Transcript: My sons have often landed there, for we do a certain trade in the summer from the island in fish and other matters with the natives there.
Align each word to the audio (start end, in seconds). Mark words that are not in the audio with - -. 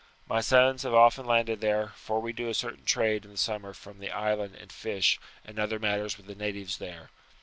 My 0.27 0.41
sons 0.41 0.81
have 0.81 0.95
often 0.95 1.27
landed 1.27 1.61
there, 1.61 1.89
for 1.89 2.19
we 2.19 2.33
do 2.33 2.49
a 2.49 2.55
certain 2.55 2.85
trade 2.85 3.23
in 3.23 3.29
the 3.33 3.37
summer 3.37 3.71
from 3.71 3.99
the 3.99 4.09
island 4.09 4.55
in 4.55 4.69
fish 4.69 5.19
and 5.45 5.59
other 5.59 5.77
matters 5.77 6.17
with 6.17 6.25
the 6.25 6.33
natives 6.33 6.79
there. 6.79 7.11